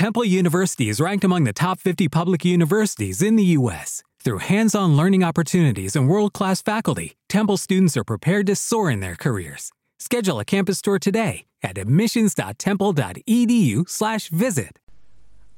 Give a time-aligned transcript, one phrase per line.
[0.00, 4.02] Temple University is ranked among the top 50 public universities in the U.S.
[4.24, 8.90] Through hands on learning opportunities and world class faculty, Temple students are prepared to soar
[8.90, 9.72] in their careers.
[9.98, 14.78] Schedule a campus tour today at admissions.temple.edu/slash visit.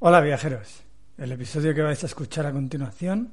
[0.00, 0.83] Hola viajeros,
[1.19, 3.31] el episodio que vais a escuchar a continuación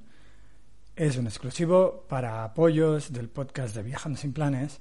[0.96, 4.80] es un exclusivo para apoyos del podcast de Viajando sin Planes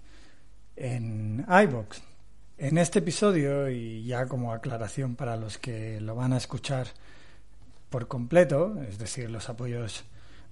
[0.76, 2.02] en iBox.
[2.60, 6.88] En este episodio, y ya como aclaración para los que lo van a escuchar
[7.88, 10.04] por completo, es decir, los apoyos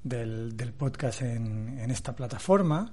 [0.05, 2.92] del, podcast en, esta plataforma,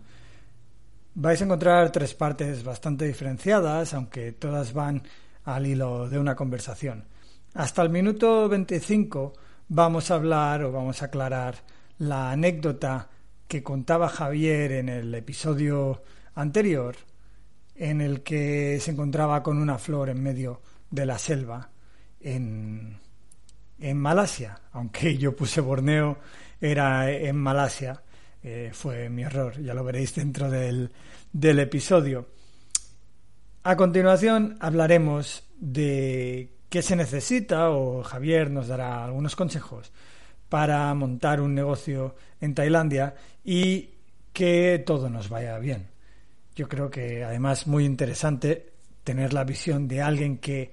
[1.14, 5.04] vais a encontrar tres partes bastante diferenciadas, aunque todas van
[5.44, 7.06] al hilo de una conversación.
[7.54, 9.34] Hasta el minuto 25
[9.68, 11.58] vamos a hablar o vamos a aclarar
[12.00, 13.10] la anécdota
[13.48, 16.02] que contaba Javier en el episodio
[16.34, 16.96] anterior
[17.76, 21.70] en el que se encontraba con una flor en medio de la selva
[22.20, 23.00] en,
[23.80, 26.18] en Malasia, aunque yo puse Borneo,
[26.62, 28.02] era en Malasia,
[28.42, 30.92] eh, fue mi error, ya lo veréis dentro del,
[31.32, 32.28] del episodio.
[33.64, 39.92] A continuación hablaremos de qué se necesita o Javier nos dará algunos consejos
[40.50, 43.92] para montar un negocio en Tailandia y
[44.34, 45.93] que todo nos vaya bien.
[46.56, 48.74] Yo creo que además muy interesante
[49.04, 50.72] tener la visión de alguien que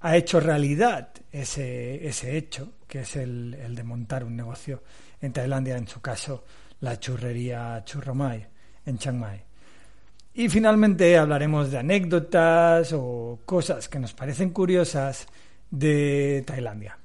[0.00, 4.82] ha hecho realidad ese, ese hecho, que es el, el, de montar un negocio
[5.20, 6.44] en Tailandia, en su caso
[6.80, 8.46] la churrería Churromai
[8.86, 9.42] en Chiang Mai.
[10.34, 15.26] Y finalmente hablaremos de anécdotas o cosas que nos parecen curiosas
[15.70, 16.98] de Tailandia.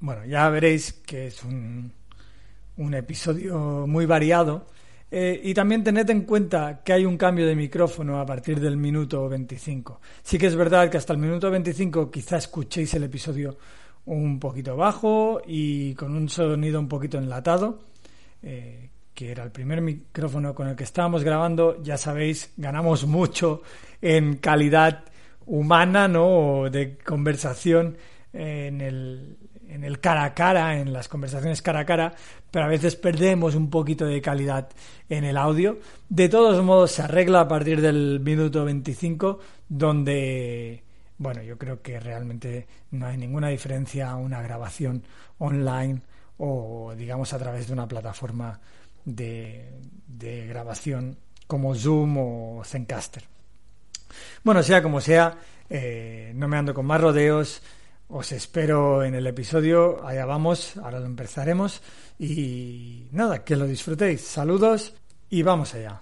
[0.00, 1.92] Bueno, ya veréis que es un,
[2.76, 4.66] un episodio muy variado
[5.10, 8.76] eh, y también tened en cuenta que hay un cambio de micrófono a partir del
[8.76, 10.00] minuto 25.
[10.22, 13.56] Sí que es verdad que hasta el minuto 25 quizá escuchéis el episodio
[14.06, 17.80] un poquito bajo y con un sonido un poquito enlatado,
[18.42, 21.80] eh, que era el primer micrófono con el que estábamos grabando.
[21.82, 23.62] Ya sabéis, ganamos mucho
[24.02, 25.04] en calidad
[25.46, 26.68] humana, ¿no?
[26.68, 27.96] de conversación
[28.32, 29.36] en el,
[29.68, 32.14] en el cara a cara, en las conversaciones cara a cara,
[32.50, 34.68] pero a veces perdemos un poquito de calidad
[35.08, 35.78] en el audio.
[36.08, 39.38] De todos modos, se arregla a partir del minuto 25,
[39.68, 40.82] donde,
[41.18, 45.02] bueno, yo creo que realmente no hay ninguna diferencia a una grabación
[45.38, 46.00] online
[46.38, 48.60] o, digamos, a través de una plataforma
[49.04, 49.70] de,
[50.06, 51.16] de grabación
[51.46, 53.24] como Zoom o Zencaster.
[54.42, 55.38] Bueno, sea como sea,
[55.68, 57.62] eh, no me ando con más rodeos.
[58.08, 61.82] Os espero en el episodio, allá vamos, ahora lo empezaremos
[62.18, 64.20] y nada, que lo disfrutéis.
[64.20, 64.94] Saludos
[65.28, 66.00] y vamos allá.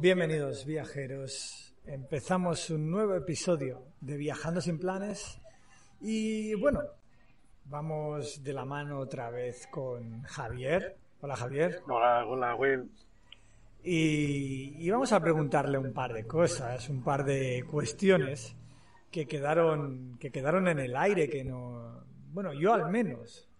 [0.00, 1.74] Bienvenidos viajeros.
[1.84, 5.38] Empezamos un nuevo episodio de Viajando sin planes
[6.00, 6.80] y bueno,
[7.66, 10.96] vamos de la mano otra vez con Javier.
[11.20, 11.82] Hola Javier.
[11.86, 12.90] Hola, hola Will.
[13.84, 18.56] Y, y vamos a preguntarle un par de cosas, un par de cuestiones
[19.10, 23.50] que quedaron, que quedaron en el aire, que no, bueno, yo al menos,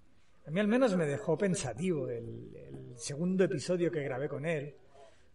[0.47, 4.75] a mí al menos me dejó pensativo el, el segundo episodio que grabé con él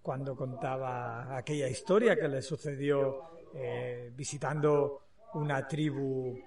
[0.06, 3.24] cuando contaba aquella historia que le sucedió
[3.56, 5.02] eh, visitando
[5.34, 6.38] una tribu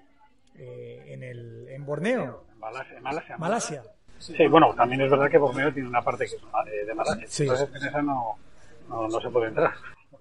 [0.55, 2.45] eh, en, el, en Borneo.
[2.57, 3.01] Malasia.
[3.01, 3.37] Malasia.
[3.37, 3.83] Malasia.
[4.17, 7.27] Sí, bueno, también es verdad que Borneo tiene una parte que es de, de Malasia.
[7.27, 7.43] Sí.
[7.43, 8.37] Entonces en esa no,
[8.87, 9.73] no, no se puede entrar.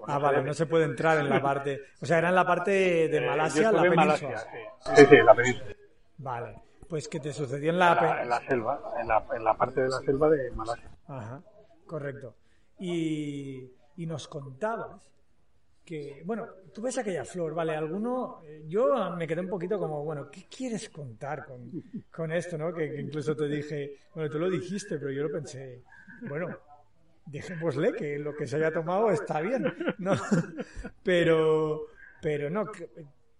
[0.08, 1.80] Ah, vale, no se puede entrar en la parte.
[2.02, 2.72] O sea, era en la parte
[3.06, 4.04] de Malasia, eh, la península.
[4.04, 4.94] Malasia, sí.
[4.96, 5.74] sí, sí, la península.
[6.18, 6.62] Vale.
[6.88, 9.54] Pues que te sucedió en la, en la, en la selva, en la, en la
[9.54, 10.90] parte de la selva de Malasia.
[11.06, 11.40] Ajá,
[11.86, 12.34] correcto.
[12.78, 15.10] Y, nos contabas
[15.84, 17.74] que, bueno, tú ves aquella flor, ¿vale?
[17.74, 22.72] Alguno, yo me quedé un poquito como, bueno, ¿qué quieres contar con, con esto, no?
[22.72, 25.82] Que, que, incluso te dije, bueno, tú lo dijiste, pero yo lo pensé,
[26.28, 26.56] bueno,
[27.30, 30.12] dejémosle que lo que se haya tomado está bien, ¿no?
[31.02, 31.86] Pero,
[32.20, 32.66] pero no,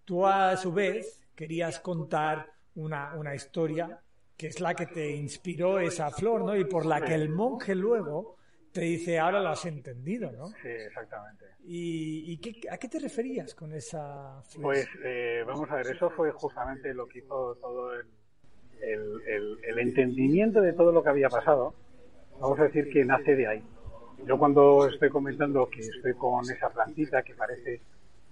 [0.05, 4.01] tú a su vez querías contar una, una historia
[4.37, 6.57] que es la que te inspiró esa flor, ¿no?
[6.57, 8.38] Y por la que el monje luego
[8.73, 10.49] te dice, ahora lo has entendido, ¿no?
[10.49, 11.45] Sí, exactamente.
[11.65, 14.63] ¿Y, y qué, a qué te referías con esa flor?
[14.63, 18.07] Pues eh, vamos a ver, eso fue justamente lo que hizo todo el,
[18.81, 21.75] el, el, el, entendimiento de todo lo que había pasado.
[22.41, 23.63] Vamos a decir que nace de ahí.
[24.25, 27.81] yo cuando estoy comentando que estoy con esa plantita que parece,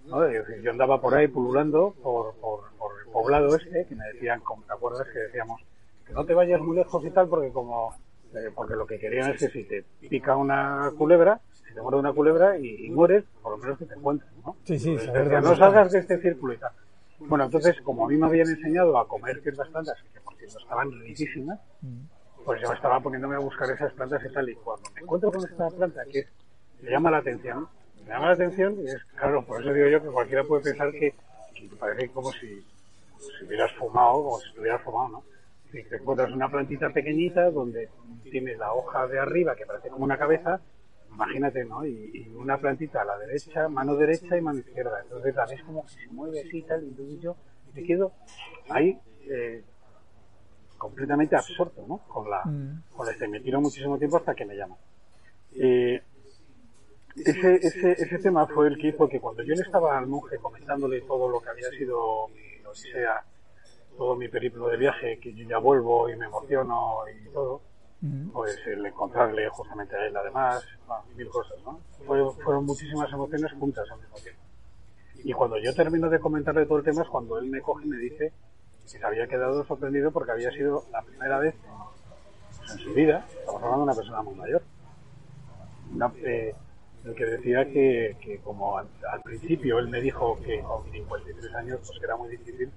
[0.06, 0.22] ¿no?
[0.30, 2.60] yo andaba por ahí pululando por, por,
[3.04, 5.60] el poblado este, que me decían, como te acuerdas, que decíamos,
[6.06, 7.94] que no te vayas muy lejos y tal, porque como,
[8.34, 11.98] eh, porque lo que querían es que si te pica una culebra, si te muere
[11.98, 14.56] una culebra y, mueres, por lo menos que te encuentres, ¿no?
[14.64, 14.96] Sí, sí,
[15.42, 16.72] no salgas de este círculo y tal.
[17.18, 20.58] Bueno, entonces, como a mí me habían enseñado a comer ciertas plantas, que por cierto
[20.58, 22.44] estaban riquísimas, mm.
[22.44, 25.44] pues yo estaba poniéndome a buscar esas plantas y tal, y cuando me encuentro con
[25.44, 26.26] esta planta que
[26.82, 27.68] me llama la atención,
[28.04, 30.92] me llama la atención, y es claro, por eso digo yo que cualquiera puede pensar
[30.92, 31.14] que,
[31.80, 32.62] parece como si,
[33.18, 35.35] si hubieras fumado, como si estuvieras fumado, ¿no?
[35.72, 37.88] Si te encuentras una plantita pequeñita donde
[38.30, 40.60] tienes la hoja de arriba que parece como una cabeza,
[41.12, 41.84] imagínate, ¿no?
[41.86, 45.00] Y, una plantita a la derecha, mano derecha y mano izquierda.
[45.02, 47.36] Entonces la ves como que se mueve así y tal, y entonces yo
[47.74, 48.12] me quedo
[48.68, 48.98] ahí
[49.28, 49.64] eh,
[50.78, 51.98] completamente absorto, ¿no?
[52.08, 52.84] Con la, mm.
[52.94, 53.28] con este.
[53.28, 54.76] Me tiro muchísimo tiempo hasta que me llama.
[55.54, 56.02] Eh,
[57.16, 60.36] ese, ese, ese tema fue el que hizo que cuando yo le estaba al monje
[60.36, 63.24] comentándole todo lo que había sido mi odisea,
[63.96, 67.62] todo mi periplo de viaje, que yo ya vuelvo y me emociono y todo,
[68.32, 70.64] pues el encontrarle justamente a él además,
[71.16, 71.80] mil cosas, ¿no?
[72.04, 74.42] fueron muchísimas emociones juntas al mismo tiempo.
[75.24, 77.88] Y cuando yo termino de comentarle todo el tema es cuando él me coge y
[77.88, 78.32] me dice
[78.82, 81.54] que se había quedado sorprendido porque había sido la primera vez
[82.72, 84.62] en su vida, estamos hablando de una persona muy mayor,
[86.24, 86.54] eh,
[87.04, 88.88] el que decía que, que como al,
[89.24, 92.70] principio él me dijo que con 53 años pues que era muy difícil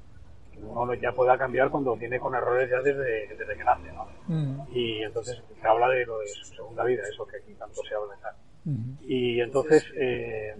[0.64, 4.08] uno ya pueda cambiar cuando tiene con errores ya desde, desde que nace, ¿no?
[4.28, 4.62] Mm.
[4.72, 7.96] Y entonces se habla de lo de su segunda vida, eso que aquí tanto se
[7.96, 8.98] habla de mm.
[9.02, 10.56] Y entonces, eh,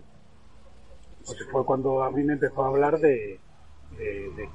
[1.26, 3.40] pues fue cuando a mí me empezó a hablar de,
[3.98, 4.50] de,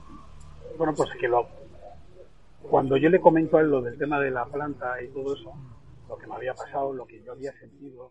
[0.76, 1.46] bueno, pues que lo,
[2.62, 5.52] cuando yo le comento a él lo del tema de la planta y todo eso,
[6.08, 8.10] lo que me había pasado, lo que yo había sentido,